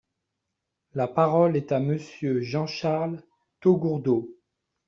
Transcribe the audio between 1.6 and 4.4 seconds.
à Monsieur Jean-Charles Taugourdeau.